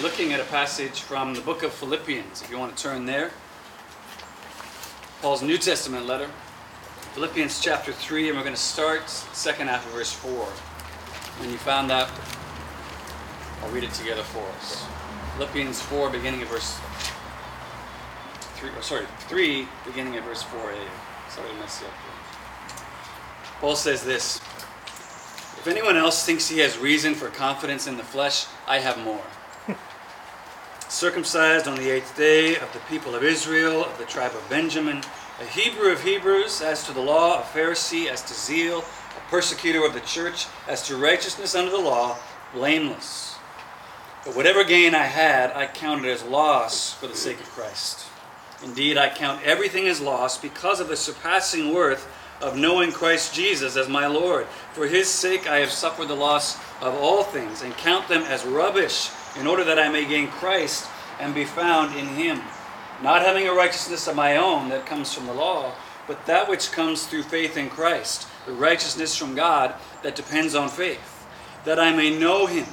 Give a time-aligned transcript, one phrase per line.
[0.00, 3.04] be looking at a passage from the book of Philippians, if you want to turn
[3.04, 3.30] there.
[5.20, 6.30] Paul's New Testament letter,
[7.12, 10.30] Philippians chapter 3, and we're going to start second half of verse 4.
[10.32, 12.10] When you found that,
[13.62, 14.84] I'll read it together for us.
[15.36, 16.78] Philippians 4, beginning of verse
[18.58, 20.78] 3, oh, sorry, 3, beginning of verse 4a.
[21.28, 21.94] Sorry to mess you up.
[23.60, 28.46] Paul says this If anyone else thinks he has reason for confidence in the flesh,
[28.66, 29.20] I have more.
[30.90, 35.02] Circumcised on the eighth day of the people of Israel, of the tribe of Benjamin,
[35.40, 39.86] a Hebrew of Hebrews, as to the law, a Pharisee, as to zeal, a persecutor
[39.86, 42.18] of the church, as to righteousness under the law,
[42.52, 43.36] blameless.
[44.24, 48.06] But whatever gain I had, I counted as loss for the sake of Christ.
[48.64, 52.12] Indeed, I count everything as loss because of the surpassing worth
[52.42, 54.46] of knowing Christ Jesus as my Lord.
[54.72, 58.44] For his sake I have suffered the loss of all things and count them as
[58.44, 60.88] rubbish in order that I may gain Christ
[61.20, 62.40] and be found in him,
[63.02, 65.72] not having a righteousness of my own that comes from the law,
[66.06, 70.68] but that which comes through faith in Christ, the righteousness from God that depends on
[70.68, 71.26] faith,
[71.64, 72.66] that I may know him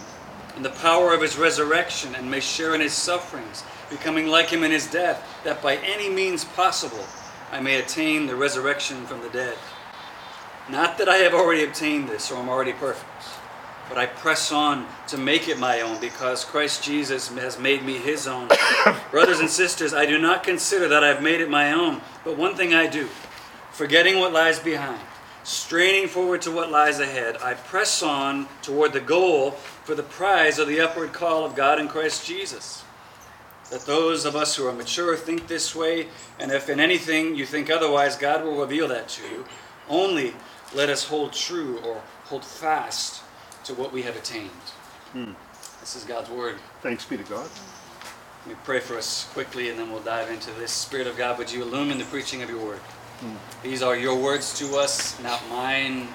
[0.55, 4.63] and the power of his resurrection and may share in his sufferings, becoming like him
[4.63, 7.05] in his death, that by any means possible
[7.51, 9.55] I may attain the resurrection from the dead.
[10.69, 13.36] Not that I have already obtained this or am already perfect,
[13.89, 17.97] but I press on to make it my own because Christ Jesus has made me
[17.97, 18.49] his own.
[19.11, 22.37] Brothers and sisters, I do not consider that I have made it my own, but
[22.37, 23.07] one thing I do,
[23.71, 25.01] forgetting what lies behind,
[25.43, 30.59] straining forward to what lies ahead, I press on toward the goal for the prize
[30.59, 32.83] of the upward call of God in Christ Jesus.
[33.71, 36.07] That those of us who are mature think this way,
[36.39, 39.45] and if in anything you think otherwise, God will reveal that to you.
[39.89, 40.33] Only
[40.73, 43.23] let us hold true or hold fast
[43.67, 44.49] to what we have attained.
[45.11, 45.33] Hmm.
[45.81, 46.55] This is God's word.
[46.81, 47.49] Thanks be to God.
[48.45, 50.71] Let me pray for us quickly and then we'll dive into this.
[50.71, 52.79] Spirit of God, would you illumine the preaching of your word?
[53.63, 56.07] These are your words to us, not mine,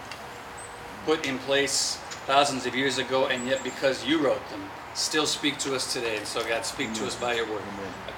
[1.04, 1.96] put in place
[2.26, 4.62] thousands of years ago, and yet because you wrote them,
[4.94, 6.16] still speak to us today.
[6.16, 7.62] And so, God, speak to us by your word.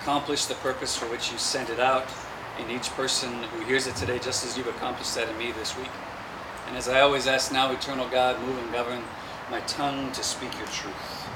[0.00, 2.06] Accomplish the purpose for which you sent it out
[2.60, 5.76] in each person who hears it today, just as you've accomplished that in me this
[5.78, 5.90] week.
[6.68, 9.02] And as I always ask now, eternal God, move and govern
[9.50, 11.28] my tongue to speak your truth.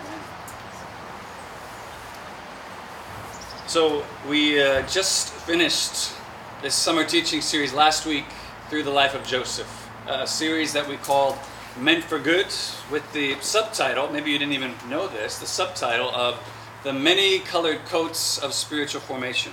[0.00, 0.20] Amen.
[3.66, 6.12] So, we uh, just finished
[6.62, 8.24] this summer teaching series last week
[8.70, 11.36] through the life of Joseph, a series that we called
[11.78, 12.46] Meant for Good,
[12.90, 16.40] with the subtitle, maybe you didn't even know this, the subtitle of
[16.82, 19.52] The Many Colored Coats of Spiritual Formation.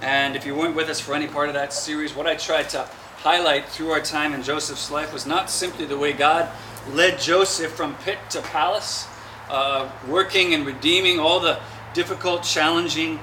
[0.00, 2.68] And if you weren't with us for any part of that series, what I tried
[2.70, 2.88] to
[3.26, 6.48] highlight through our time in Joseph's life was not simply the way God
[6.92, 9.08] led Joseph from pit to palace,
[9.50, 11.58] uh, working and redeeming all the
[11.92, 13.18] difficult, challenging,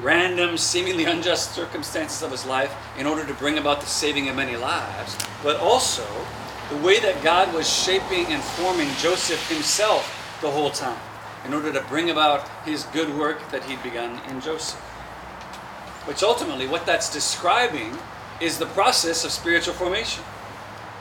[0.00, 4.36] random, seemingly unjust circumstances of his life in order to bring about the saving of
[4.36, 6.06] many lives, but also
[6.70, 11.00] the way that God was shaping and forming Joseph himself the whole time
[11.44, 14.78] in order to bring about his good work that he'd begun in Joseph.
[16.06, 17.98] Which ultimately, what that's describing
[18.40, 20.22] is the process of spiritual formation.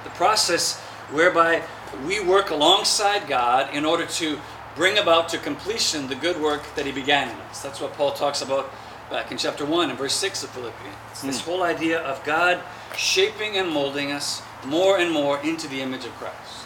[0.04, 0.80] The process
[1.12, 1.64] whereby
[2.06, 4.40] we work alongside God in order to
[4.76, 7.62] bring about to completion the good work that He began in us.
[7.62, 8.72] That's what Paul talks about
[9.10, 10.96] back in chapter 1 and verse 6 of Philippians.
[11.12, 11.50] It's this hmm.
[11.50, 12.62] whole idea of God
[12.96, 16.66] shaping and molding us more and more into the image of Christ.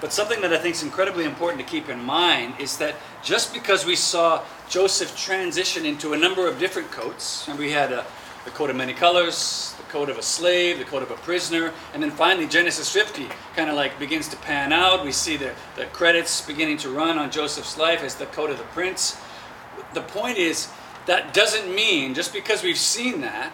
[0.00, 3.52] But something that I think is incredibly important to keep in mind is that just
[3.52, 8.06] because we saw Joseph transition into a number of different coats, and we had a,
[8.48, 11.70] the coat of many colors, the coat of a slave, the coat of a prisoner,
[11.92, 15.04] and then finally Genesis 50 kind of like begins to pan out.
[15.04, 18.56] We see the, the credits beginning to run on Joseph's life as the coat of
[18.56, 19.18] the prince.
[19.92, 20.68] The point is,
[21.04, 23.52] that doesn't mean, just because we've seen that,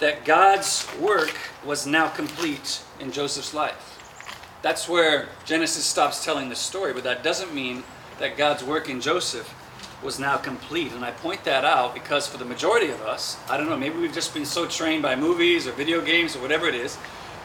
[0.00, 1.34] that God's work
[1.64, 4.28] was now complete in Joseph's life.
[4.60, 7.82] That's where Genesis stops telling the story, but that doesn't mean
[8.18, 9.54] that God's work in Joseph
[10.04, 10.92] was now complete.
[10.92, 13.98] And I point that out because for the majority of us, I don't know, maybe
[13.98, 16.98] we've just been so trained by movies or video games or whatever it is,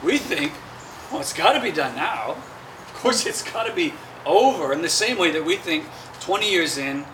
[0.04, 0.52] we think,
[1.12, 2.36] well, it's got to be done now.
[2.90, 3.94] Of course, it's got to be
[4.26, 5.86] over in the same way that we think
[6.20, 7.06] 20 years in,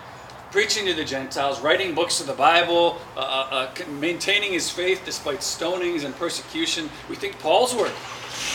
[0.49, 5.03] preaching to the Gentiles, writing books of the Bible, uh, uh, uh, maintaining his faith
[5.05, 6.89] despite stonings and persecution.
[7.07, 7.91] We think Paul's work,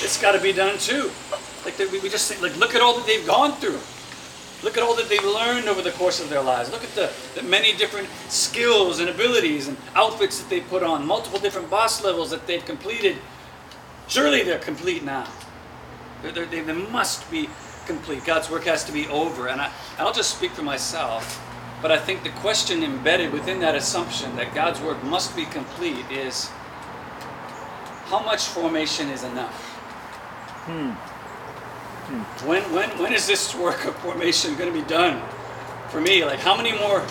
[0.02, 1.12] it's got to be done too.
[1.64, 3.78] Like we just think, like look at all that they've gone through.
[4.62, 6.70] Look at all that they've learned over the course of their lives.
[6.70, 11.06] Look at the, the many different skills and abilities and outfits that they put on,
[11.06, 13.16] multiple different boss levels that they've completed.
[14.08, 15.26] Surely they're complete now.
[16.22, 17.48] They're, they're, they must be
[17.86, 18.24] complete.
[18.24, 19.48] God's work has to be over.
[19.48, 21.42] And I, I'll just speak for myself,
[21.80, 26.04] but I think the question embedded within that assumption that God's work must be complete
[26.10, 26.50] is
[28.10, 29.54] how much formation is enough?
[30.66, 31.09] Hmm.
[32.10, 32.48] Hmm.
[32.48, 35.22] When, when, when is this work of formation going to be done
[35.90, 36.24] for me?
[36.24, 37.06] Like, how many more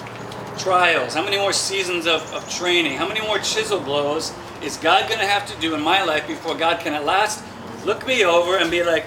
[0.58, 5.08] trials, how many more seasons of, of training, how many more chisel blows is God
[5.08, 7.42] going to have to do in my life before God can at last
[7.86, 9.06] look me over and be like,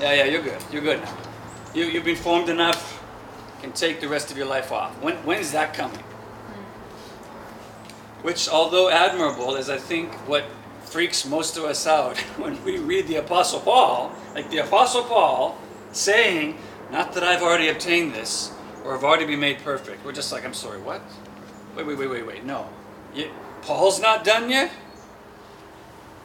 [0.00, 0.62] yeah, yeah, you're good.
[0.70, 1.16] You're good now.
[1.74, 2.92] You, you've been formed enough.
[3.62, 4.92] Can take the rest of your life off.
[5.02, 5.98] When, when is that coming?
[5.98, 6.62] Hmm.
[8.24, 10.44] Which, although admirable, is I think what
[10.84, 15.58] freaks most of us out when we read the Apostle Paul, like the Apostle Paul
[15.92, 16.58] saying,
[16.92, 18.52] Not that I've already obtained this
[18.84, 20.04] or have already been made perfect.
[20.04, 21.00] We're just like, I'm sorry, what?
[21.74, 22.44] Wait, wait, wait, wait, wait.
[22.44, 22.68] No.
[23.14, 23.30] You,
[23.62, 24.70] Paul's not done yet?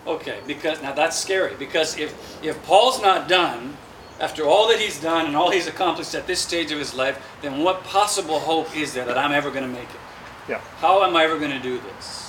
[0.05, 3.77] Okay, because now that's scary because if if Paul's not done
[4.19, 7.17] after all that he's done and all he's accomplished at this stage of his life,
[7.41, 10.01] then what possible hope is there that I'm ever going to make it?
[10.49, 10.59] Yeah.
[10.77, 12.20] How am I ever going to do this?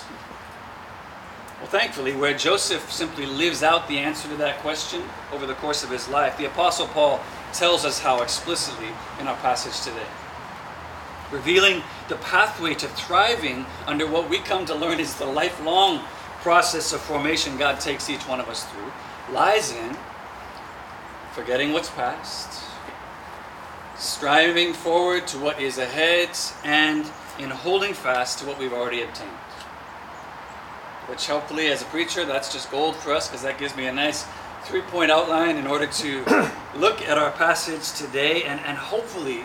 [1.62, 5.00] Well, thankfully, where Joseph simply lives out the answer to that question
[5.32, 7.20] over the course of his life, the Apostle Paul
[7.52, 8.88] tells us how explicitly
[9.20, 10.08] in our passage today.
[11.30, 16.00] Revealing the pathway to thriving under what we come to learn is the lifelong
[16.40, 18.90] process of formation God takes each one of us through,
[19.32, 19.96] lies in
[21.32, 22.64] forgetting what's past,
[23.96, 26.30] striving forward to what is ahead,
[26.64, 29.30] and in holding fast to what we've already obtained.
[31.06, 33.92] Which, hopefully, as a preacher, that's just gold for us because that gives me a
[33.92, 34.24] nice
[34.64, 36.24] three point outline in order to
[36.76, 39.40] look at our passage today and, and hopefully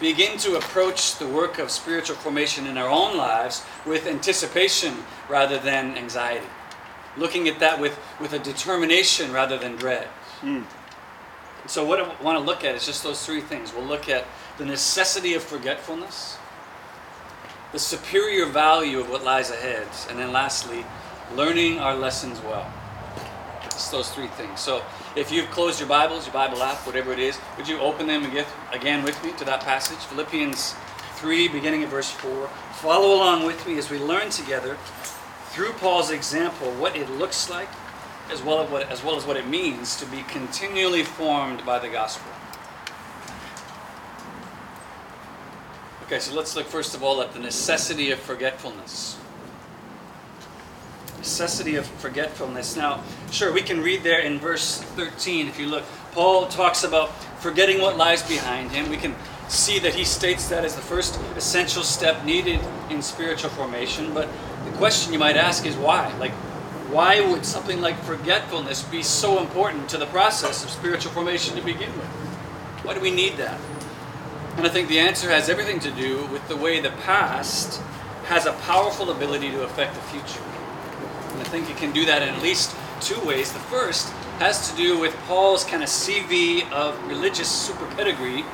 [0.00, 4.94] begin to approach the work of spiritual formation in our own lives with anticipation
[5.28, 6.46] rather than anxiety.
[7.16, 10.08] Looking at that with, with a determination rather than dread.
[10.40, 10.64] Mm.
[11.66, 13.74] So, what I want to look at is just those three things.
[13.74, 14.24] We'll look at
[14.56, 16.38] the necessity of forgetfulness,
[17.72, 20.84] the superior value of what lies ahead, and then lastly,
[21.34, 22.70] learning our lessons well.
[23.64, 24.60] It's those three things.
[24.60, 24.82] So,
[25.16, 28.24] if you've closed your Bibles, your Bible app, whatever it is, would you open them
[28.24, 29.98] again, again with me to that passage?
[29.98, 30.74] Philippians
[31.14, 32.48] 3, beginning at verse 4.
[32.74, 34.76] Follow along with me as we learn together
[35.50, 37.68] through Paul's example what it looks like
[38.30, 41.78] as well as what, as well as what it means to be continually formed by
[41.78, 42.30] the gospel.
[46.10, 49.16] Okay, so let's look first of all at the necessity of forgetfulness.
[51.18, 52.74] Necessity of forgetfulness.
[52.74, 55.84] Now, sure, we can read there in verse 13 if you look.
[56.10, 57.10] Paul talks about
[57.40, 58.90] forgetting what lies behind him.
[58.90, 59.14] We can
[59.46, 62.58] see that he states that as the first essential step needed
[62.90, 64.12] in spiritual formation.
[64.12, 64.28] But
[64.64, 66.12] the question you might ask is why?
[66.18, 66.32] Like,
[66.90, 71.62] why would something like forgetfulness be so important to the process of spiritual formation to
[71.62, 72.08] begin with?
[72.82, 73.60] Why do we need that?
[74.60, 77.80] And I think the answer has everything to do with the way the past
[78.24, 80.44] has a powerful ability to affect the future.
[81.32, 83.50] And I think it can do that in at least two ways.
[83.54, 88.44] The first has to do with Paul's kind of CV of religious super pedigree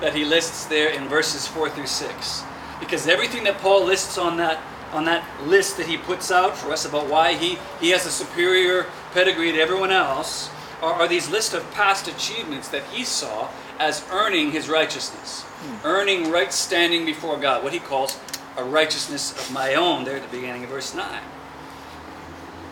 [0.00, 2.44] that he lists there in verses 4 through 6.
[2.78, 4.62] Because everything that Paul lists on that
[4.92, 8.10] on that list that he puts out for us about why he, he has a
[8.12, 10.48] superior pedigree to everyone else
[10.80, 15.86] are, are these list of past achievements that he saw as earning his righteousness, hmm.
[15.86, 18.18] earning right standing before God, what he calls
[18.56, 21.22] a righteousness of my own, there at the beginning of verse 9.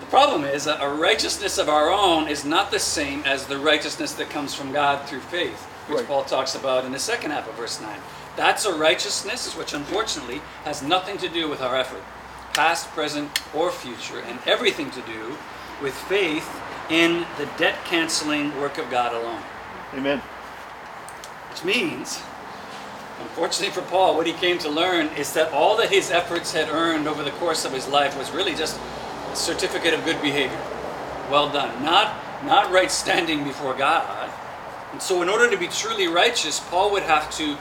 [0.00, 3.58] The problem is that a righteousness of our own is not the same as the
[3.58, 6.06] righteousness that comes from God through faith, which right.
[6.06, 7.98] Paul talks about in the second half of verse 9.
[8.36, 12.02] That's a righteousness which unfortunately has nothing to do with our effort,
[12.54, 15.36] past, present, or future, and everything to do
[15.82, 16.48] with faith
[16.90, 19.42] in the debt canceling work of God alone.
[19.94, 20.20] Amen.
[21.54, 22.20] Which means,
[23.20, 26.68] unfortunately for Paul, what he came to learn is that all that his efforts had
[26.68, 28.76] earned over the course of his life was really just
[29.30, 30.60] a certificate of good behavior.
[31.30, 31.84] Well done.
[31.84, 34.32] Not, not right standing before God.
[34.90, 37.56] And so, in order to be truly righteous, Paul would have to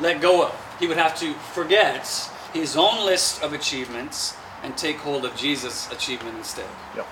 [0.00, 0.76] let go of.
[0.78, 2.06] He would have to forget
[2.52, 6.68] his own list of achievements and take hold of Jesus' achievement instead.
[6.94, 7.08] Yep.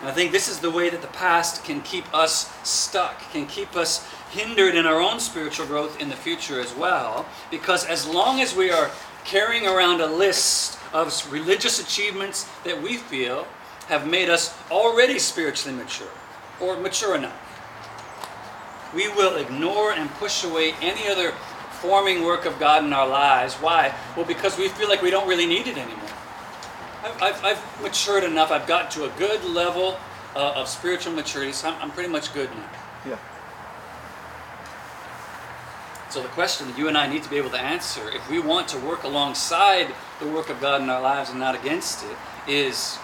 [0.00, 3.46] And I think this is the way that the past can keep us stuck, can
[3.46, 7.26] keep us hindered in our own spiritual growth in the future as well.
[7.50, 8.90] Because as long as we are
[9.24, 13.46] carrying around a list of religious achievements that we feel
[13.88, 16.08] have made us already spiritually mature
[16.60, 17.36] or mature enough,
[18.94, 21.32] we will ignore and push away any other
[21.80, 23.54] forming work of God in our lives.
[23.54, 23.94] Why?
[24.16, 26.17] Well, because we feel like we don't really need it anymore.
[27.02, 29.96] I've, I've, I've, matured enough, I've gotten to a good level
[30.34, 32.70] uh, of spiritual maturity, so I'm, I'm pretty much good now.
[33.06, 33.18] Yeah.
[36.10, 38.40] So the question that you and I need to be able to answer, if we
[38.40, 42.16] want to work alongside the work of God in our lives and not against it,
[42.50, 42.98] is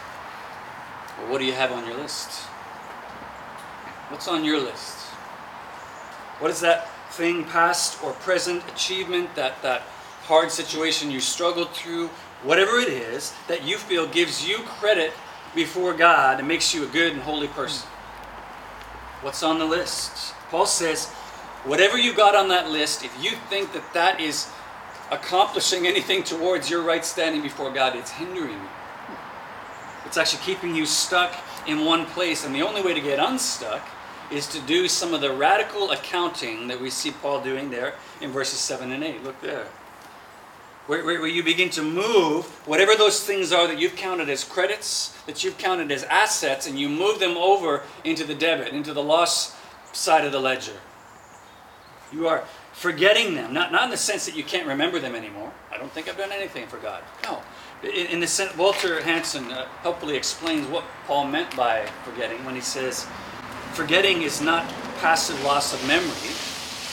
[1.18, 2.30] well, what do you have on your list?
[4.08, 4.98] What's on your list?
[6.40, 9.82] What is that thing, past or present achievement, that, that
[10.22, 12.10] hard situation you struggled through,
[12.44, 15.12] whatever it is, that you feel gives you credit
[15.54, 17.88] before God and makes you a good and holy person?
[19.22, 20.34] What's on the list?
[20.50, 21.08] Paul says,
[21.64, 24.48] whatever you got on that list, if you think that that is
[25.10, 28.68] accomplishing anything towards your right standing before God, it's hindering you.
[30.04, 31.34] It's actually keeping you stuck
[31.66, 32.44] in one place.
[32.44, 33.82] And the only way to get unstuck
[34.30, 38.30] is to do some of the radical accounting that we see Paul doing there in
[38.30, 39.24] verses 7 and 8.
[39.24, 39.66] Look there.
[40.86, 44.44] Where, where, where you begin to move whatever those things are that you've counted as
[44.44, 48.92] credits, that you've counted as assets, and you move them over into the debit, into
[48.92, 49.56] the loss
[49.94, 50.78] side of the ledger.
[52.12, 55.52] You are forgetting them, not, not in the sense that you can't remember them anymore.
[55.72, 57.02] I don't think I've done anything for God.
[57.22, 57.40] No.
[57.82, 62.54] In, in the sense, Walter Hansen uh, helpfully explains what Paul meant by forgetting when
[62.54, 63.06] he says,
[63.72, 66.34] forgetting is not passive loss of memory,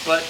[0.05, 0.23] but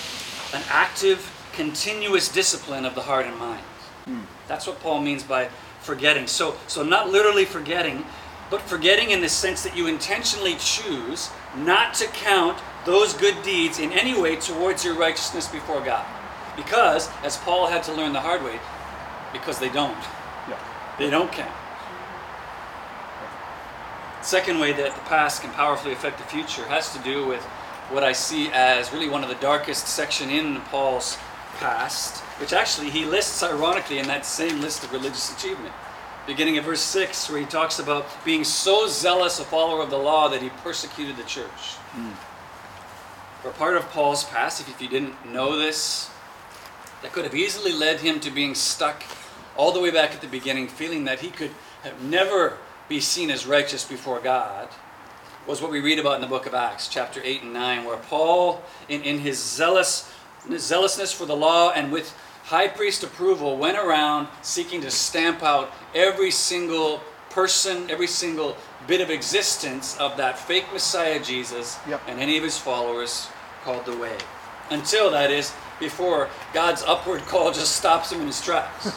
[0.54, 1.20] an active,
[1.54, 3.64] continuous discipline of the heart and mind.
[4.06, 4.22] Hmm.
[4.48, 5.50] That's what Paul means by
[5.82, 6.28] forgetting.
[6.28, 8.06] So, so not literally forgetting,
[8.50, 13.80] but forgetting in the sense that you intentionally choose not to count those good deeds
[13.80, 16.06] in any way towards your righteousness before God.
[16.56, 18.60] Because, as Paul had to learn the hard way,
[19.32, 19.98] because they don't.
[20.50, 20.60] Yeah.
[21.00, 21.52] They don't count.
[24.22, 27.42] Second way that the past can powerfully affect the future has to do with
[27.90, 31.18] what I see as really one of the darkest section in Paul's
[31.62, 35.74] past, which actually he lists ironically in that same list of religious achievement.
[36.28, 39.98] Beginning at verse 6, where he talks about being so zealous a follower of the
[39.98, 41.76] law that he persecuted the church.
[41.94, 42.12] Hmm.
[43.42, 46.10] For part of Paul's past, if you didn't know this,
[47.02, 49.04] that could have easily led him to being stuck
[49.56, 51.52] all the way back at the beginning, feeling that he could
[51.84, 54.68] have never be seen as righteous before God,
[55.48, 57.98] was what we read about in the book of Acts, chapter 8 and 9, where
[57.98, 60.12] Paul, in, in his zealous,
[60.58, 65.72] zealousness for the law and with high priest approval, went around seeking to stamp out
[65.96, 68.58] every single person, every single
[68.88, 72.02] bit of existence of that fake Messiah Jesus Yep.
[72.08, 73.28] and any of his followers
[73.64, 74.18] called the way.
[74.70, 78.92] Until, that is, before God's upward call just stops him in his tracks.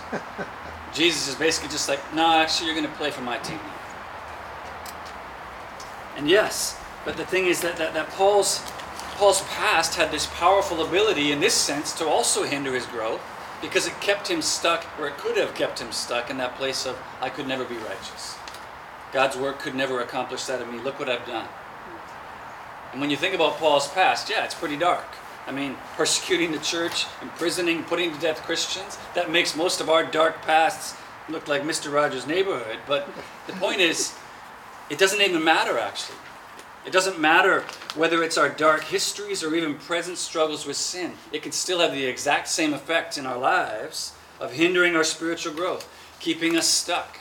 [0.95, 3.59] Jesus is basically just like, no, actually, you're going to play for my team.
[6.17, 8.63] And yes, but the thing is that, that, that Paul's,
[9.17, 13.21] Paul's past had this powerful ability in this sense to also hinder his growth
[13.63, 16.85] because it kept him stuck, or it could have kept him stuck in that place
[16.85, 18.37] of, I could never be righteous.
[19.13, 20.81] God's work could never accomplish that in me.
[20.81, 21.49] Look what I've done.
[22.93, 25.07] And when you think about Paul's past, yeah, it's pretty dark.
[25.47, 30.05] I mean, persecuting the church, imprisoning, putting to death Christians, that makes most of our
[30.05, 30.97] dark pasts
[31.29, 31.93] look like Mr.
[31.93, 32.79] Rogers' neighborhood.
[32.87, 33.09] But
[33.47, 34.15] the point is,
[34.91, 36.19] it doesn't even matter actually.
[36.87, 37.65] It doesn't matter
[37.95, 41.13] whether it's our dark histories or even present struggles with sin.
[41.33, 45.55] It can still have the exact same effect in our lives of hindering our spiritual
[45.55, 45.89] growth,
[46.21, 47.19] keeping us stuck.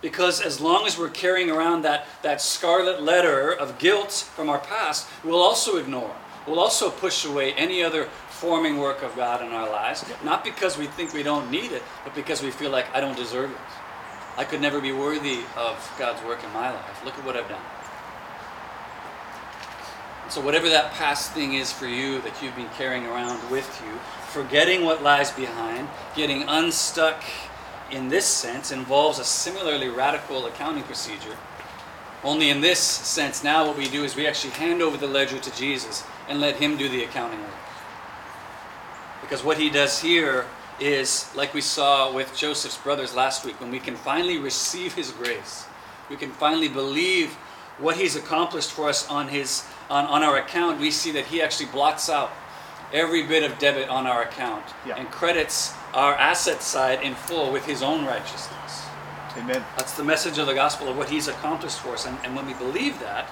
[0.00, 4.58] Because as long as we're carrying around that, that scarlet letter of guilt from our
[4.60, 6.14] past, we'll also ignore,
[6.46, 10.04] we'll also push away any other forming work of God in our lives.
[10.22, 13.16] Not because we think we don't need it, but because we feel like I don't
[13.16, 13.56] deserve it.
[14.36, 17.04] I could never be worthy of God's work in my life.
[17.04, 17.62] Look at what I've done.
[20.28, 23.98] So, whatever that past thing is for you that you've been carrying around with you,
[24.28, 27.22] forgetting what lies behind, getting unstuck
[27.92, 31.36] in this sense involves a similarly radical accounting procedure.
[32.24, 35.38] Only in this sense, now what we do is we actually hand over the ledger
[35.38, 37.50] to Jesus and let Him do the accounting work.
[39.20, 40.46] Because what He does here
[40.80, 45.12] is, like we saw with Joseph's brothers last week, when we can finally receive His
[45.12, 45.66] grace,
[46.10, 47.36] we can finally believe
[47.78, 51.40] what He's accomplished for us on His on, on our account, we see that He
[51.42, 52.30] actually blots out
[52.92, 54.96] every bit of debit on our account Yeah.
[54.96, 58.86] and credits our asset side in full with His own righteousness.
[59.36, 59.64] Amen.
[59.76, 62.06] That's the message of the gospel of what He's accomplished for us.
[62.06, 63.28] And, and when we believe that,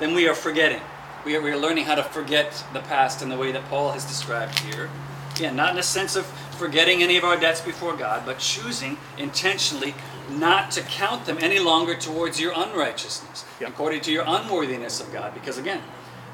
[0.00, 0.80] then we are forgetting.
[1.24, 3.92] We are, we are learning how to forget the past in the way that Paul
[3.92, 4.88] has described here.
[5.36, 6.26] Again, not in a sense of
[6.58, 9.94] forgetting any of our debts before God, but choosing intentionally
[10.30, 13.68] not to count them any longer towards your unrighteousness, Yeah.
[13.68, 15.32] according to your unworthiness of God.
[15.32, 15.82] Because again,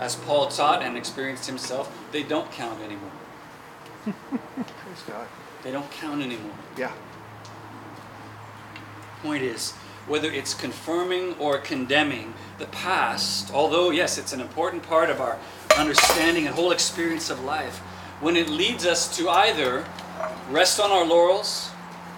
[0.01, 3.13] as Paul taught and experienced himself, they don't count anymore.
[4.05, 5.27] Praise God.
[5.63, 6.57] They don't count anymore.
[6.77, 6.91] Yeah.
[9.23, 9.73] Point is,
[10.07, 15.39] whether it's confirming or condemning the past, although, yes, it's an important part of our
[15.79, 17.79] understanding and whole experience of life,
[18.21, 19.85] when it leads us to either
[20.51, 21.71] rest on our laurels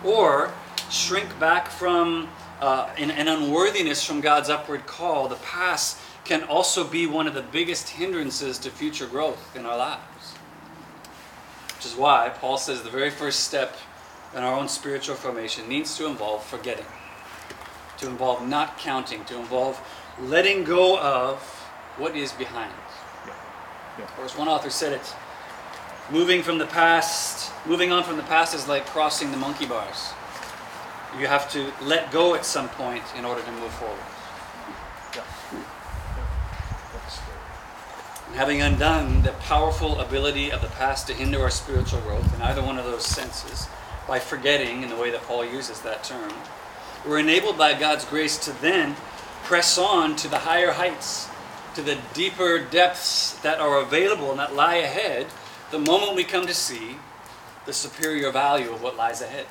[0.04, 0.52] or
[0.90, 2.28] shrink back from
[2.60, 7.34] uh, an, an unworthiness from God's upward call, the past can also be one of
[7.34, 10.34] the biggest hindrances to future growth in our lives.
[11.76, 13.76] Which is why Paul says the very first step
[14.34, 16.86] in our own spiritual formation needs to involve forgetting,
[17.98, 19.80] to involve not counting, to involve
[20.20, 21.38] letting go of
[21.96, 22.72] what is behind.
[23.98, 24.08] Yeah.
[24.18, 25.14] Or as one author said it,
[26.10, 30.12] moving from the past, moving on from the past is like crossing the monkey bars.
[31.18, 33.98] You have to let go at some point in order to move forward.
[38.26, 42.42] And having undone the powerful ability of the past to hinder our spiritual growth in
[42.42, 43.68] either one of those senses,
[44.06, 46.32] by forgetting in the way that Paul uses that term,
[47.06, 48.94] we're enabled by God's grace to then
[49.42, 51.28] press on to the higher heights,
[51.74, 55.26] to the deeper depths that are available and that lie ahead
[55.70, 56.96] the moment we come to see
[57.64, 59.46] the superior value of what lies ahead.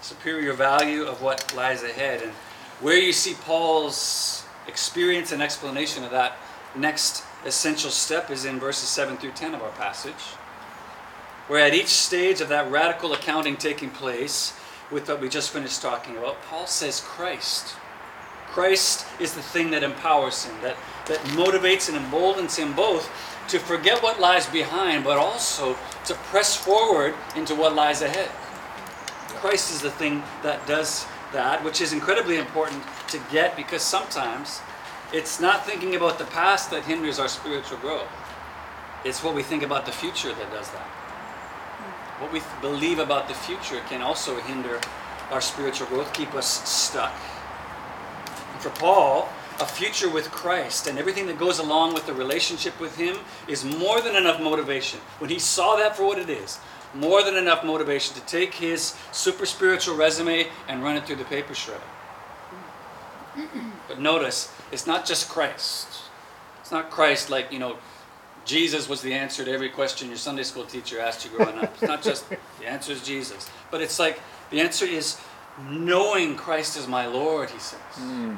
[0.00, 2.22] Superior value of what lies ahead.
[2.22, 2.32] And
[2.80, 6.36] where you see Paul's experience and explanation of that
[6.74, 10.12] next essential step is in verses 7 through 10 of our passage.
[11.48, 14.52] Where at each stage of that radical accounting taking place,
[14.90, 17.74] with what we just finished talking about, Paul says Christ.
[18.56, 23.04] Christ is the thing that empowers him, that, that motivates and emboldens him both
[23.48, 28.30] to forget what lies behind, but also to press forward into what lies ahead.
[29.42, 34.62] Christ is the thing that does that, which is incredibly important to get because sometimes
[35.12, 38.08] it's not thinking about the past that hinders our spiritual growth.
[39.04, 40.86] It's what we think about the future that does that.
[42.20, 44.80] What we believe about the future can also hinder
[45.30, 47.12] our spiritual growth, keep us stuck.
[48.58, 49.28] For Paul,
[49.60, 53.16] a future with Christ and everything that goes along with the relationship with Him
[53.48, 55.00] is more than enough motivation.
[55.18, 56.58] When he saw that for what it is,
[56.94, 61.24] more than enough motivation to take his super spiritual resume and run it through the
[61.24, 61.80] paper shredder.
[63.88, 65.88] But notice, it's not just Christ.
[66.60, 67.76] It's not Christ like, you know,
[68.44, 71.74] Jesus was the answer to every question your Sunday school teacher asked you growing up.
[71.74, 72.28] It's not just
[72.60, 73.50] the answer is Jesus.
[73.70, 75.20] But it's like the answer is
[75.70, 77.80] knowing Christ as my Lord, he says.
[77.94, 78.34] Hmm.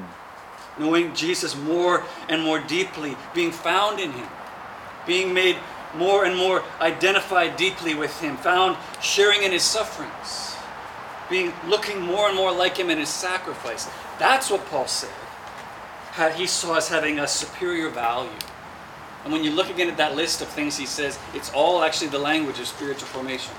[0.79, 4.27] Knowing Jesus more and more deeply, being found in him,
[5.05, 5.57] being made
[5.95, 10.55] more and more identified deeply with him, found sharing in his sufferings,
[11.29, 13.89] being looking more and more like him in his sacrifice.
[14.17, 15.09] That's what Paul said.
[16.11, 18.29] How he saw as having a superior value.
[19.23, 22.07] And when you look again at that list of things he says, it's all actually
[22.07, 23.53] the language of spiritual formation.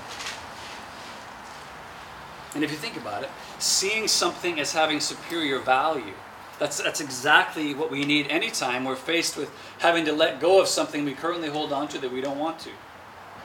[2.53, 6.13] And if you think about it, seeing something as having superior value,
[6.59, 10.67] that's, that's exactly what we need anytime we're faced with having to let go of
[10.67, 12.69] something we currently hold on to that we don't want to.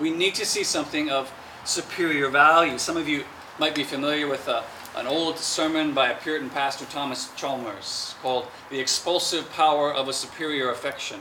[0.00, 1.32] We need to see something of
[1.64, 2.78] superior value.
[2.78, 3.24] Some of you
[3.58, 4.64] might be familiar with a,
[4.96, 10.12] an old sermon by a Puritan pastor, Thomas Chalmers, called The Expulsive Power of a
[10.12, 11.20] Superior Affection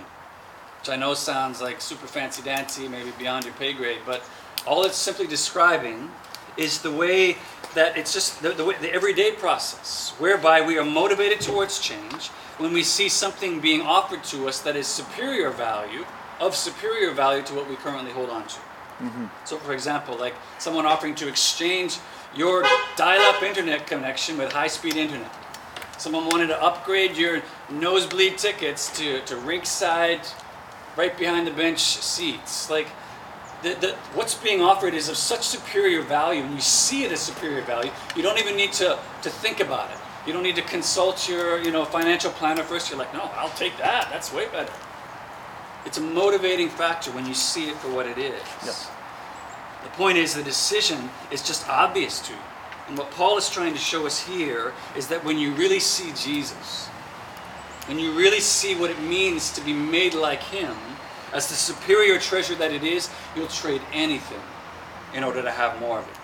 [0.85, 4.23] which I know sounds like super fancy dancy, maybe beyond your pay grade, but
[4.67, 6.11] all it's simply describing
[6.57, 7.37] is the way
[7.75, 12.27] that it's just the, the, way, the everyday process whereby we are motivated towards change
[12.57, 16.05] when we see something being offered to us that is superior value,
[16.39, 18.55] of superior value to what we currently hold on to.
[19.01, 19.25] Mm-hmm.
[19.43, 21.99] So, for example, like someone offering to exchange
[22.35, 22.63] your
[22.95, 25.31] dial up internet connection with high speed internet.
[25.97, 30.27] Someone wanted to upgrade your nosebleed tickets to, to rinkside
[30.97, 32.69] right behind the bench seats.
[32.69, 32.87] Like,
[33.65, 37.19] the, the, what's being offered is of such superior value, and you see it as
[37.19, 37.89] superior value.
[38.15, 39.97] You don't even need to, to think about it.
[40.27, 42.91] You don't need to consult your you know financial planner first.
[42.91, 44.09] You're like, no, I'll take that.
[44.11, 44.71] That's way better.
[45.83, 48.41] It's a motivating factor when you see it for what it is.
[48.63, 48.89] Yes.
[49.83, 52.39] The point is, the decision is just obvious to you.
[52.87, 56.11] And what Paul is trying to show us here is that when you really see
[56.13, 56.87] Jesus,
[57.87, 60.75] when you really see what it means to be made like Him,
[61.35, 64.39] as the superior treasure that it is, you'll trade anything
[65.13, 66.17] in order to have more of it.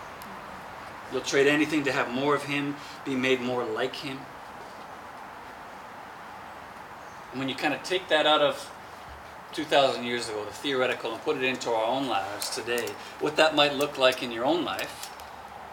[1.11, 4.17] You'll trade anything to have more of Him, be made more like Him.
[7.31, 8.71] And when you kind of take that out of
[9.51, 12.87] 2,000 years ago, the theoretical, and put it into our own lives today,
[13.19, 15.07] what that might look like in your own life,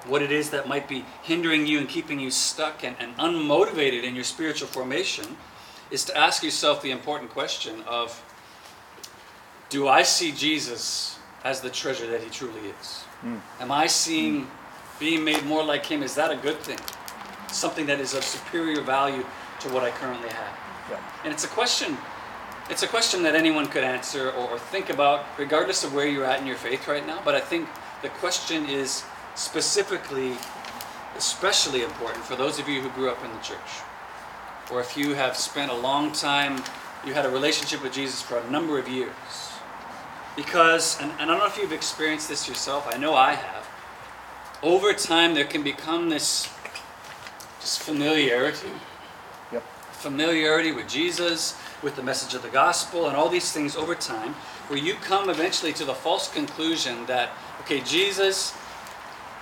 [0.08, 4.02] what it is that might be hindering you and keeping you stuck and, and unmotivated
[4.02, 5.36] in your spiritual formation,
[5.92, 8.20] is to ask yourself the important question of
[9.68, 13.02] do I see Jesus as the treasure that he truly is?
[13.20, 13.36] Hmm.
[13.60, 14.48] Am I seeing hmm.
[14.98, 16.02] being made more like him?
[16.02, 16.78] Is that a good thing?
[17.52, 19.24] something that is of superior value
[19.60, 20.58] to what I currently have.
[20.90, 21.00] Yeah.
[21.24, 21.96] And it's a question.
[22.70, 26.24] It's a question that anyone could answer or, or think about, regardless of where you're
[26.24, 27.20] at in your faith right now.
[27.24, 27.68] But I think
[28.02, 29.04] the question is
[29.34, 30.36] specifically,
[31.16, 33.82] especially important for those of you who grew up in the church,
[34.70, 36.62] or if you have spent a long time,
[37.06, 39.47] you had a relationship with Jesus for a number of years.
[40.38, 42.88] Because, and, and I don't know if you've experienced this yourself.
[42.88, 43.68] I know I have.
[44.62, 46.48] Over time, there can become this
[47.60, 48.70] just familiarity
[49.50, 49.64] Yep.
[49.90, 54.34] familiarity with Jesus, with the message of the gospel, and all these things over time,
[54.68, 57.30] where you come eventually to the false conclusion that,
[57.62, 58.54] okay, Jesus,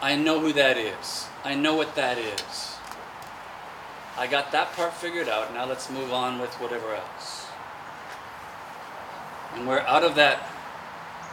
[0.01, 1.27] I know who that is.
[1.45, 2.75] I know what that is.
[4.17, 5.53] I got that part figured out.
[5.53, 7.45] Now let's move on with whatever else.
[9.55, 10.56] And we're out of that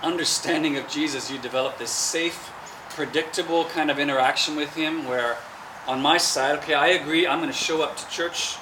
[0.03, 2.51] understanding of Jesus, you develop this safe,
[2.89, 5.37] predictable kind of interaction with Him where
[5.87, 8.57] on my side, okay, I agree, I'm going to show up to church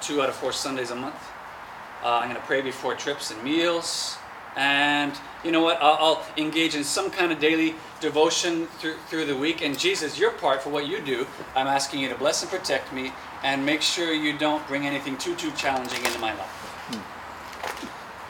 [0.00, 1.16] two out of four Sundays a month.
[2.02, 4.16] Uh, I'm going to pray before trips and meals.
[4.56, 5.12] And
[5.44, 5.78] you know what?
[5.80, 9.62] I'll, I'll engage in some kind of daily devotion through, through the week.
[9.62, 12.92] And Jesus, your part for what you do, I'm asking you to bless and protect
[12.92, 13.12] me
[13.44, 17.02] and make sure you don't bring anything too, too challenging into my life.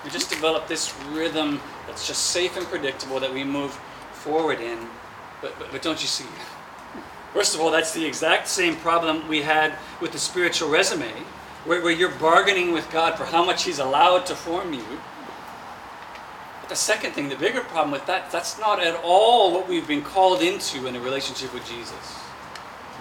[0.05, 1.61] We just develop this rhythm
[1.99, 3.73] that's just safe and predictable that we move
[4.13, 4.79] forward in.
[5.43, 6.27] But, but, but don't you see?
[7.33, 11.11] First of all, that's the exact same problem we had with the spiritual resume,
[11.65, 14.85] where, where you're bargaining with God for how much He's allowed to form you.
[16.61, 19.89] But the second thing, the bigger problem with that, that's not at all what we've
[19.89, 22.17] been called into in a relationship with Jesus.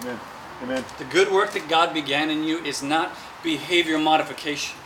[0.00, 0.18] Amen.
[0.64, 0.84] Amen.
[0.98, 4.76] The good work that God began in you is not behavior modification.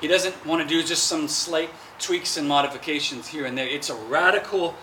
[0.00, 3.66] He doesn't want to do just some slight tweaks and modifications here and there.
[3.66, 4.74] It's a radical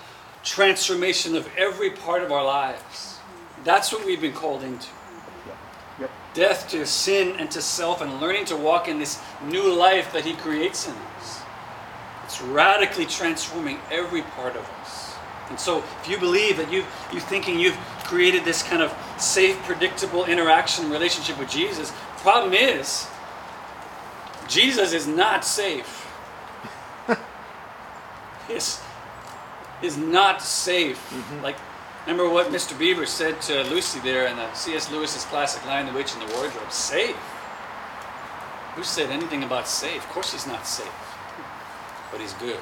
[0.44, 3.18] transformation of every part of our lives.
[3.64, 4.88] That's what we've been called into.
[5.48, 5.58] Yep.
[6.00, 6.12] Yep.
[6.34, 10.26] Death to sin and to self, and learning to walk in this new life that
[10.26, 11.42] He creates in us.
[12.26, 15.16] It's radically transforming every part of us.
[15.50, 19.62] And so, if you believe that you you thinking you've created this kind of safe,
[19.64, 23.06] predictable interaction relationship with Jesus, problem is
[24.48, 26.01] Jesus is not safe.
[28.52, 28.82] Is
[29.82, 30.98] is not safe.
[31.10, 31.44] Mm-hmm.
[31.44, 31.58] Like
[32.06, 32.78] remember what Mr.
[32.78, 34.92] Beaver said to Lucy there in the C.S.
[34.92, 36.72] Lewis's classic Lion, the Witch, in the Wardrobe.
[36.72, 37.16] Safe.
[38.76, 40.04] Who said anything about safe?
[40.04, 40.92] Of course he's not safe.
[42.12, 42.60] But he's good.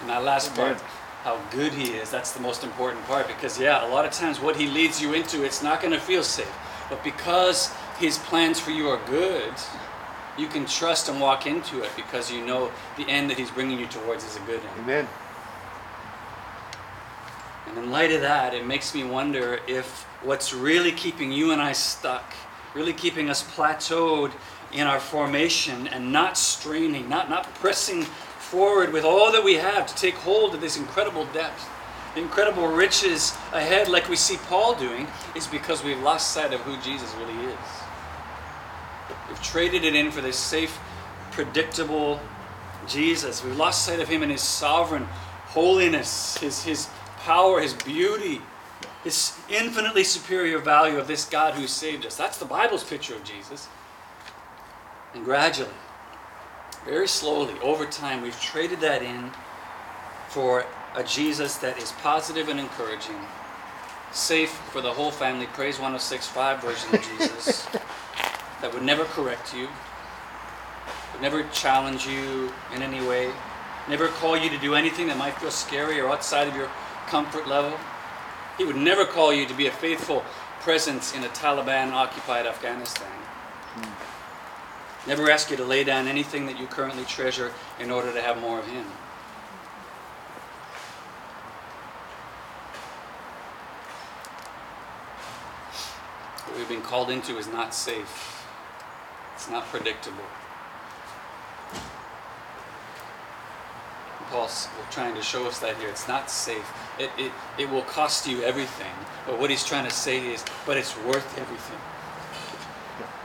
[0.00, 0.78] And that last part,
[1.22, 4.40] how good he is, that's the most important part because yeah, a lot of times
[4.40, 6.52] what he leads you into, it's not going to feel safe.
[6.88, 9.52] But because his plans for you are good,
[10.38, 13.78] you can trust and walk into it because you know the end that he's bringing
[13.78, 14.80] you towards is a good end.
[14.80, 15.08] Amen.
[17.68, 21.60] And in light of that, it makes me wonder if what's really keeping you and
[21.60, 22.34] I stuck,
[22.74, 24.32] really keeping us plateaued
[24.72, 29.86] in our formation and not straining, not, not pressing forward with all that we have
[29.86, 31.68] to take hold of this incredible depth,
[32.14, 36.60] the incredible riches ahead, like we see Paul doing, is because we've lost sight of
[36.60, 37.85] who Jesus really is.
[39.36, 40.78] We've traded it in for this safe,
[41.30, 42.20] predictable
[42.88, 43.44] Jesus.
[43.44, 45.04] We've lost sight of him and his sovereign
[45.48, 48.40] holiness, his, his power, his beauty,
[49.04, 52.16] his infinitely superior value of this God who saved us.
[52.16, 53.68] That's the Bible's picture of Jesus.
[55.12, 55.68] And gradually,
[56.86, 59.32] very slowly, over time, we've traded that in
[60.30, 63.16] for a Jesus that is positive and encouraging,
[64.12, 65.46] safe for the whole family.
[65.52, 67.66] Praise 106.5 version of Jesus
[68.66, 69.68] that would never correct you,
[71.12, 73.30] would never challenge you in any way,
[73.88, 76.68] never call you to do anything that might feel scary or outside of your
[77.06, 77.78] comfort level.
[78.58, 80.24] He would never call you to be a faithful
[80.58, 83.06] presence in a Taliban occupied Afghanistan.
[85.06, 88.40] Never ask you to lay down anything that you currently treasure in order to have
[88.40, 88.84] more of Him.
[96.46, 98.35] What we've been called into is not safe.
[99.36, 100.24] It's not predictable.
[104.30, 105.88] Paul's trying to show us that here.
[105.88, 106.72] It's not safe.
[106.98, 108.90] It, it, it will cost you everything.
[109.26, 111.78] But what he's trying to say is, but it's worth everything.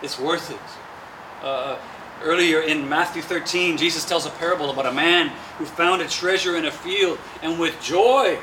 [0.04, 1.46] It's worth it.
[1.46, 1.78] Uh,
[2.22, 6.58] earlier in Matthew 13, Jesus tells a parable about a man who found a treasure
[6.58, 8.38] in a field and with joy,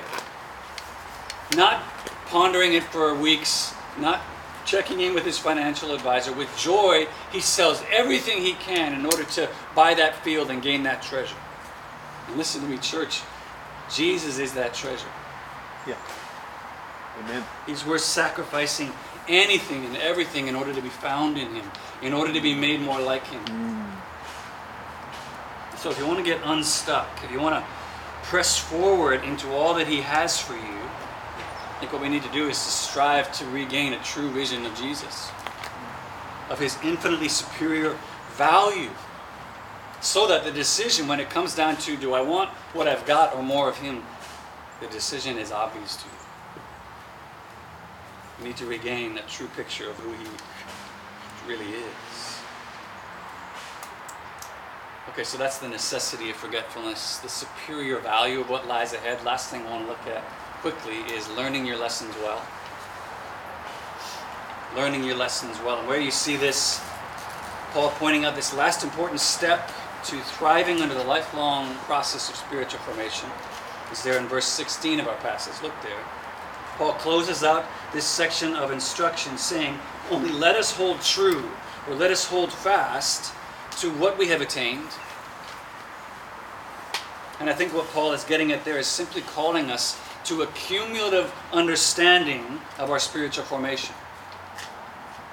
[1.55, 1.83] not
[2.27, 4.21] pondering it for weeks, not
[4.69, 9.25] checking in with his financial advisor, with joy, he sells everything he can in order
[9.25, 11.37] to buy that field and gain that treasure.
[12.27, 13.23] And listen to me, church.
[13.91, 15.09] Jesus is that treasure.
[15.87, 15.97] Yeah.
[17.21, 17.43] Amen.
[17.67, 18.93] He's worth sacrificing
[19.27, 21.71] anything and everything in order to be found in Him,
[22.03, 23.43] in order to be made more like Him.
[23.47, 23.87] Mm.
[25.79, 27.71] So if you want to get unstuck, if you want to
[28.25, 30.79] press forward into all that He has for you,
[31.79, 34.67] I think what we need to do is to strive to regain a true vision
[34.67, 35.31] of Jesus,
[36.51, 37.97] of His infinitely superior
[38.33, 38.91] value,
[40.01, 43.37] so that the decision, when it comes down to do I want what I've got
[43.37, 44.03] or more of Him,
[44.81, 46.15] the decision is obvious to you.
[48.41, 50.27] We need to regain a true picture of who He
[51.47, 52.41] really is.
[55.11, 59.25] Okay, so that's the necessity of forgetfulness, the superior value of what lies ahead.
[59.25, 60.25] Last thing I want to look at
[60.61, 62.45] quickly is learning your lessons well.
[64.77, 65.79] Learning your lessons well.
[65.79, 66.81] And where you see this,
[67.73, 69.71] Paul pointing out this last important step
[70.05, 73.29] to thriving under the lifelong process of spiritual formation
[73.93, 75.63] is there in verse 16 of our passage.
[75.63, 76.03] Look there.
[76.77, 79.79] Paul closes out this section of instruction saying,
[80.11, 81.51] Only let us hold true,
[81.89, 83.33] or let us hold fast
[83.81, 84.89] to what we have attained.
[87.41, 90.47] And I think what Paul is getting at there is simply calling us to a
[90.49, 93.95] cumulative understanding of our spiritual formation.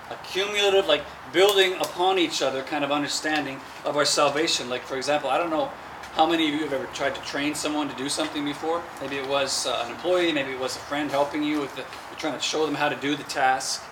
[0.09, 1.03] A cumulative, like
[1.33, 4.69] building upon each other kind of understanding of our salvation.
[4.69, 5.69] Like, for example, I don't know
[6.13, 8.81] how many of you have ever tried to train someone to do something before?
[9.01, 11.81] Maybe it was uh, an employee, maybe it was a friend helping you with the,
[11.81, 13.83] you're trying to show them how to do the task.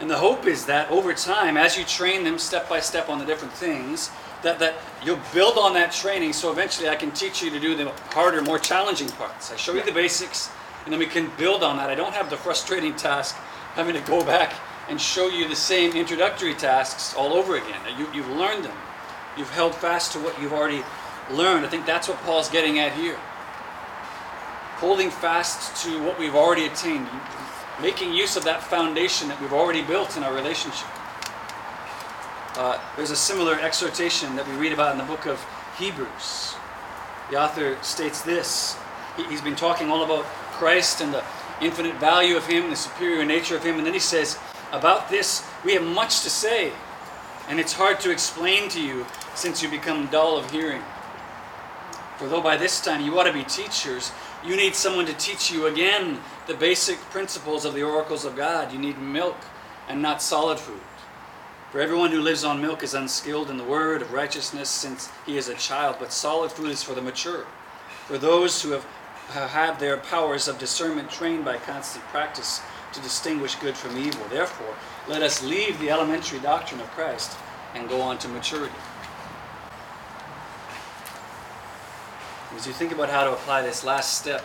[0.00, 3.20] And the hope is that over time, as you train them step by step on
[3.20, 4.10] the different things,
[4.42, 4.74] that, that
[5.04, 8.42] you'll build on that training so eventually I can teach you to do the harder,
[8.42, 9.52] more challenging parts.
[9.52, 10.50] I show you the basics,
[10.84, 11.90] and then we can build on that.
[11.90, 13.36] I don't have the frustrating task
[13.74, 14.52] having to go back
[14.88, 17.80] and show you the same introductory tasks all over again.
[17.96, 18.76] You, you've learned them.
[19.36, 20.82] You've held fast to what you've already
[21.30, 21.64] learned.
[21.64, 23.16] I think that's what Paul's getting at here.
[24.76, 27.06] Holding fast to what we've already attained,
[27.80, 30.88] making use of that foundation that we've already built in our relationship.
[32.56, 35.44] Uh, there's a similar exhortation that we read about in the book of
[35.78, 36.54] Hebrews.
[37.30, 38.76] The author states this.
[39.16, 41.22] He, he's been talking all about Christ and the
[41.60, 44.36] infinite value of Him, the superior nature of Him, and then he says,
[44.72, 46.72] About this, we have much to say,
[47.48, 50.82] and it's hard to explain to you since you become dull of hearing.
[52.16, 54.10] For though by this time you ought to be teachers,
[54.44, 58.72] you need someone to teach you again the basic principles of the oracles of God.
[58.72, 59.36] You need milk
[59.88, 60.80] and not solid food.
[61.70, 65.36] For everyone who lives on milk is unskilled in the word of righteousness since he
[65.36, 67.46] is a child, but solid food is for the mature,
[68.06, 68.84] for those who have,
[69.28, 72.60] have their powers of discernment trained by constant practice
[72.92, 74.26] to distinguish good from evil.
[74.28, 74.74] Therefore,
[75.06, 77.36] let us leave the elementary doctrine of Christ
[77.76, 78.74] and go on to maturity.
[82.56, 84.44] As you think about how to apply this last step,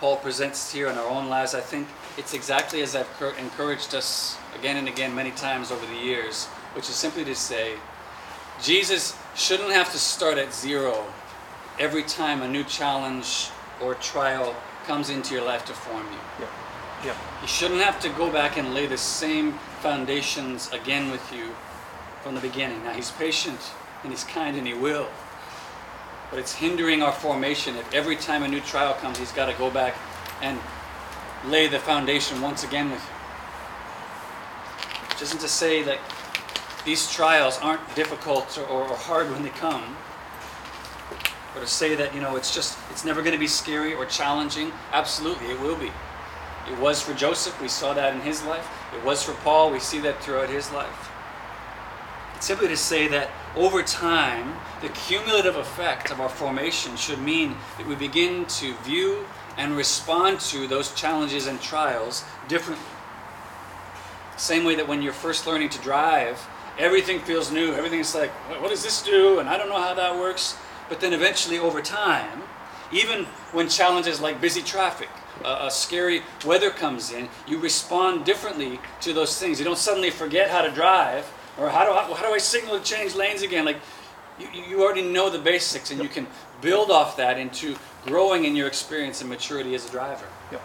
[0.00, 1.86] Paul presents here in our own lives, I think
[2.18, 3.06] it's exactly as I've
[3.38, 7.74] encouraged us again and again many times over the years, which is simply to say,
[8.60, 11.04] Jesus shouldn't have to start at zero
[11.78, 13.50] every time a new challenge
[13.80, 16.18] or trial comes into your life to form you.
[16.40, 16.48] Yep.
[17.04, 17.16] Yep.
[17.40, 21.54] He shouldn't have to go back and lay the same foundations again with you
[22.24, 22.82] from the beginning.
[22.82, 23.60] Now, He's patient
[24.02, 25.06] and He's kind and He will.
[26.30, 29.56] But it's hindering our formation if every time a new trial comes, He's got to
[29.56, 29.94] go back
[30.42, 30.58] and
[31.46, 33.14] lay the foundation once again with you.
[35.10, 35.98] Which isn't to say that
[36.84, 39.96] these trials aren't difficult or, or hard when they come,
[41.54, 44.06] or to say that you know it's just it's never going to be scary or
[44.06, 44.72] challenging.
[44.92, 45.90] Absolutely, it will be.
[46.70, 47.60] It was for Joseph.
[47.60, 48.68] We saw that in his life.
[48.94, 49.70] It was for Paul.
[49.70, 51.10] We see that throughout his life.
[52.36, 57.56] It's simply to say that over time, the cumulative effect of our formation should mean
[57.76, 59.26] that we begin to view
[59.58, 62.86] and respond to those challenges and trials differently.
[64.36, 66.40] Same way that when you're first learning to drive,
[66.78, 67.74] everything feels new.
[67.74, 68.30] Everything's like,
[68.62, 69.40] what does this do?
[69.40, 70.56] And I don't know how that works.
[70.88, 72.42] But then eventually, over time,
[72.92, 75.08] even when challenges like busy traffic,
[75.44, 79.58] uh, a scary weather comes in, you respond differently to those things.
[79.58, 82.78] You don't suddenly forget how to drive or how do I, how do I signal
[82.78, 83.64] to change lanes again?
[83.64, 83.78] Like
[84.38, 86.26] you, you already know the basics and you can
[86.60, 87.76] build off that into
[88.08, 90.26] growing in your experience and maturity as a driver.
[90.50, 90.62] Yep.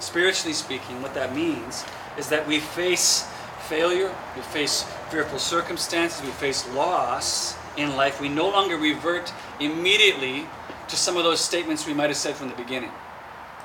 [0.00, 1.84] Spiritually speaking, what that means
[2.18, 3.26] is that we face
[3.68, 8.20] failure, we face fearful circumstances, we face loss in life.
[8.20, 10.46] We no longer revert immediately
[10.88, 12.90] to some of those statements we might have said from the beginning.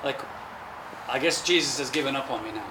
[0.04, 0.22] Like,
[1.10, 2.66] I guess Jesus has given up on me now.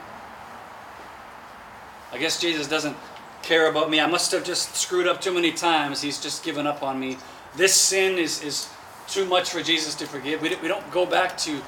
[2.13, 2.97] I guess Jesus doesn't
[3.43, 4.01] care about me.
[4.01, 6.01] I must have just screwed up too many times.
[6.01, 7.19] He's just given up on me.
[7.57, 8.69] This sin is, is
[9.09, 10.43] too much for Jesus to forgive.
[10.43, 11.61] We, we don't go back to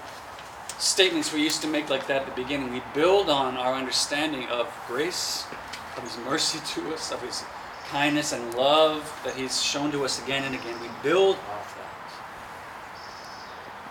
[0.78, 4.46] statements we used to make like that at the beginning, we build on our understanding
[4.48, 5.44] of grace,
[5.96, 7.44] of His mercy to us, of His
[7.88, 10.80] kindness and love that He's shown to us again and again.
[10.80, 11.84] We build off that.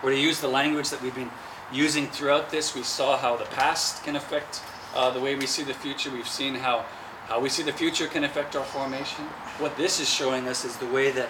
[0.04, 1.30] Or to use the language that we've been
[1.72, 4.62] using throughout this, we saw how the past can affect
[4.94, 6.10] uh, the way we see the future.
[6.10, 6.86] We've seen how,
[7.26, 9.24] how we see the future can affect our formation.
[9.58, 11.28] What this is showing us is the way that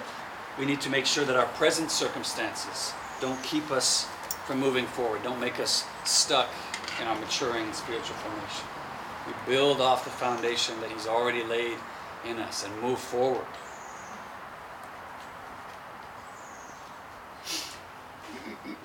[0.58, 4.04] we need to make sure that our present circumstances don't keep us
[4.46, 6.48] from moving forward, don't make us stuck
[7.00, 8.66] in our maturing spiritual formation.
[9.26, 11.76] We build off the foundation that He's already laid
[12.26, 13.44] in us and move forward.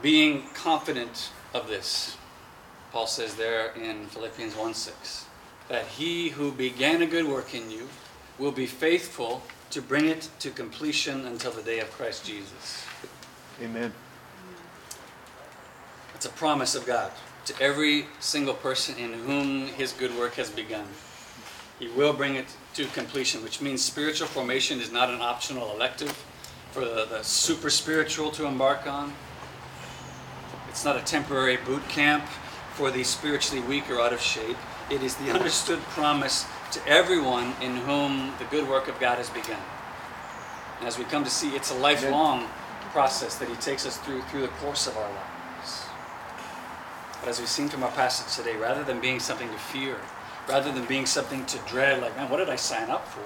[0.01, 2.17] Being confident of this,
[2.91, 5.25] Paul says there in Philippians 1 6,
[5.69, 7.87] that he who began a good work in you
[8.37, 9.41] will be faithful
[9.73, 12.85] to bring it to completion until the day of Christ Jesus.
[13.59, 13.91] Amen.
[16.13, 17.11] It's a promise of God
[17.45, 20.85] to every single person in whom his good work has begun.
[21.79, 26.11] He will bring it to completion, which means spiritual formation is not an optional elective
[26.71, 29.11] for the, the super spiritual to embark on.
[30.69, 32.25] It's not a temporary boot camp
[32.73, 34.57] for the spiritually weak or out of shape.
[34.91, 39.29] It is the understood promise to everyone in whom the good work of God has
[39.29, 39.59] begun.
[40.79, 42.47] And as we come to see, it's a lifelong
[42.91, 45.85] process that He takes us through through the course of our lives.
[47.19, 49.97] But as we've seen from our passage today, rather than being something to fear,
[50.49, 53.21] rather than being something to dread, like, man, what did I sign up for?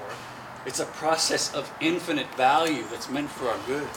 [0.68, 3.88] It's a process of infinite value that's meant for our good.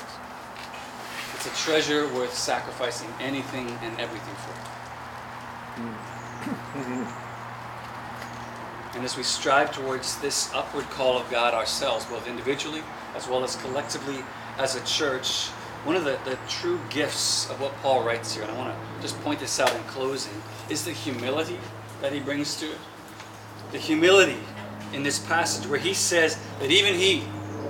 [1.34, 4.54] It's a treasure worth sacrificing anything and everything for.
[5.80, 5.94] Mm.
[6.40, 7.29] Mm-hmm.
[8.94, 12.82] And as we strive towards this upward call of God ourselves, both individually
[13.14, 14.24] as well as collectively
[14.58, 15.48] as a church,
[15.84, 19.02] one of the, the true gifts of what Paul writes here, and I want to
[19.02, 21.58] just point this out in closing, is the humility
[22.02, 22.78] that he brings to it.
[23.72, 24.38] The humility
[24.92, 27.22] in this passage where he says that even he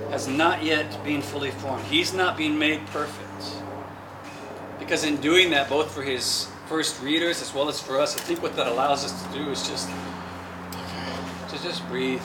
[0.09, 1.83] has not yet been fully formed.
[1.85, 3.27] He's not being made perfect.
[4.79, 8.21] Because in doing that, both for his first readers as well as for us, I
[8.21, 9.89] think what that allows us to do is just
[11.61, 12.21] to just breathe,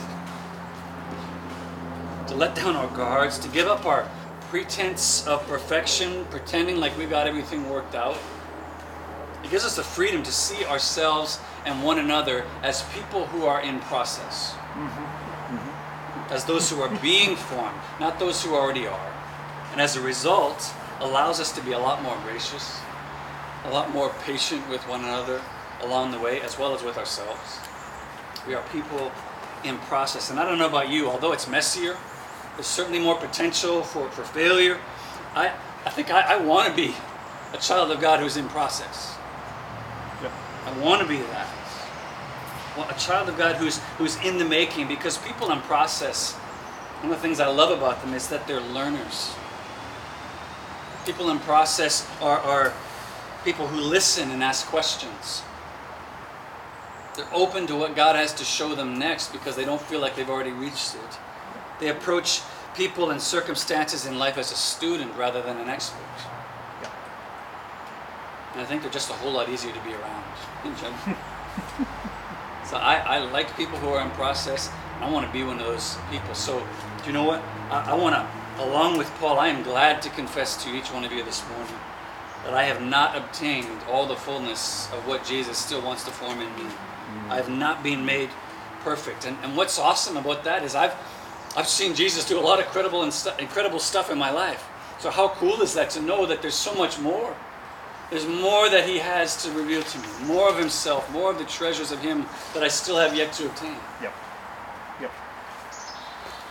[2.27, 4.09] to let down our guards, to give up our
[4.49, 8.17] pretense of perfection, pretending like we got everything worked out.
[9.45, 13.61] It gives us the freedom to see ourselves and one another as people who are
[13.61, 16.33] in process, mm-hmm.
[16.33, 19.13] as those who are being formed, not those who already are.
[19.73, 22.81] And as a result, allows us to be a lot more gracious,
[23.65, 25.43] a lot more patient with one another
[25.83, 27.59] along the way, as well as with ourselves.
[28.47, 29.11] We are people
[29.65, 30.31] in process.
[30.31, 31.97] And I don't know about you, although it's messier,
[32.55, 34.79] there's certainly more potential for, for failure.
[35.35, 35.53] I,
[35.85, 36.95] I think I, I want to be
[37.53, 39.17] a child of God who's in process.
[40.23, 40.33] Yep.
[40.67, 41.49] I want to be that.
[42.77, 46.33] Well, a child of God who's, who's in the making because people in process,
[47.01, 49.35] one of the things I love about them is that they're learners.
[51.05, 52.73] People in process are, are
[53.45, 55.43] people who listen and ask questions.
[57.17, 60.17] They're open to what God has to show them next because they don't feel like
[60.17, 61.19] they've already reached it.
[61.81, 62.43] They approach
[62.75, 65.99] people and circumstances in life as a student rather than an expert.
[66.83, 66.91] Yeah.
[68.53, 70.25] And I think they're just a whole lot easier to be around
[70.65, 70.99] in general.
[72.67, 74.71] so I, I like people who are in process.
[74.97, 76.35] And I want to be one of those people.
[76.35, 77.43] So, do you know what?
[77.71, 81.05] I, I want to, along with Paul, I am glad to confess to each one
[81.05, 81.75] of you this morning
[82.45, 86.41] that I have not obtained all the fullness of what Jesus still wants to form
[86.41, 86.71] in me.
[87.07, 87.31] Mm.
[87.31, 88.31] I have not been made
[88.83, 89.27] perfect.
[89.27, 90.95] And, and what's awesome about that is I've,
[91.57, 94.69] I've seen Jesus do a lot of credible and stu- incredible stuff in my life.
[94.99, 97.37] So how cool is that to know that there's so much more?
[98.11, 101.45] There's more that he has to reveal to me, more of himself, more of the
[101.45, 103.77] treasures of him that I still have yet to obtain.
[104.01, 104.15] Yep.
[105.01, 105.13] Yep.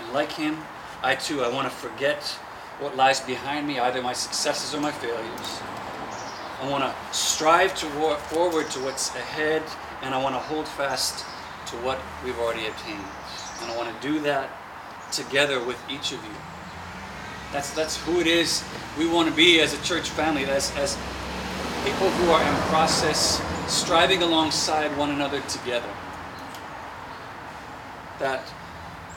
[0.04, 0.58] And like him,
[1.02, 2.22] I too, I want to forget
[2.80, 5.62] what lies behind me, either my successes or my failures.
[6.62, 9.64] I want to strive to wa- forward to what's ahead,
[10.06, 11.26] and I want to hold fast
[11.68, 13.04] to what we've already obtained.
[13.62, 14.50] And I want to do that
[15.12, 16.36] together with each of you.
[17.52, 18.64] That's, that's who it is
[18.98, 20.98] we want to be as a church family, as, as
[21.84, 25.90] people who are in process, striving alongside one another together.
[28.20, 28.42] That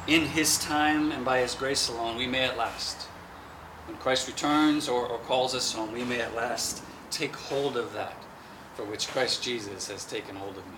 [0.08, 3.02] in His time and by His grace alone, we may at last,
[3.86, 7.92] when Christ returns or, or calls us home, we may at last take hold of
[7.94, 8.16] that
[8.74, 10.77] for which Christ Jesus has taken hold of me.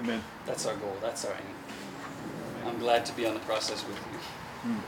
[0.00, 0.22] Amen.
[0.44, 2.66] That's our goal, that's our aim.
[2.66, 4.18] I'm glad to be on the process with you.
[4.70, 4.82] Amen.